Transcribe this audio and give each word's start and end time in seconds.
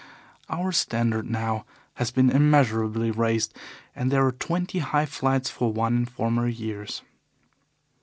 Our 0.49 0.71
standard 0.71 1.29
now 1.29 1.63
has 1.97 2.09
been 2.09 2.31
immeasurably 2.31 3.11
raised, 3.11 3.55
and 3.95 4.09
there 4.09 4.25
are 4.25 4.31
twenty 4.31 4.79
high 4.79 5.05
flights 5.05 5.51
for 5.51 5.71
one 5.71 5.95
in 5.95 6.05
former 6.07 6.47
years. 6.47 7.03